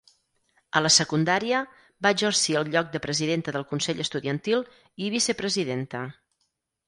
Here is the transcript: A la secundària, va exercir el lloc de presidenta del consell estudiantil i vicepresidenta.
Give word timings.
A 0.77 0.81
la 0.83 0.89
secundària, 0.93 1.59
va 2.05 2.11
exercir 2.15 2.55
el 2.61 2.71
lloc 2.75 2.89
de 2.95 3.01
presidenta 3.05 3.55
del 3.57 3.67
consell 3.73 4.01
estudiantil 4.07 4.67
i 5.05 5.11
vicepresidenta. 5.17 6.01